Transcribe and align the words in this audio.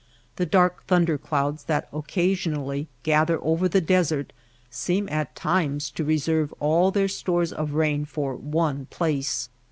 The 0.37 0.47
dark 0.47 0.83
thunder 0.87 1.19
clouds 1.19 1.65
that 1.65 1.87
occasionally 1.93 2.87
gather 3.03 3.39
over 3.43 3.69
the 3.69 3.79
desert 3.81 4.33
seem 4.71 5.07
at 5.09 5.35
times 5.35 5.91
to 5.91 6.03
reserve 6.03 6.51
all 6.59 6.89
their 6.89 7.07
stores 7.07 7.53
of 7.53 7.75
rain 7.75 8.05
for 8.05 8.35
one 8.35 8.87
place. 8.87 9.49